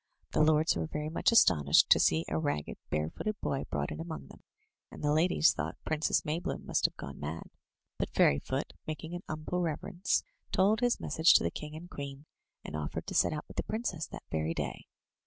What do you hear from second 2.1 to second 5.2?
a ragged, bare footed boy brought in among them, and the